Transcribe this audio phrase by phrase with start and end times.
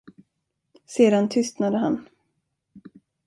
[0.85, 2.07] Sedan tystnade han.